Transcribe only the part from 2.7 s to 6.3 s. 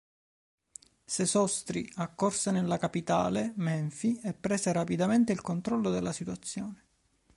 capitale, Menfi, e prese rapidamente il controllo della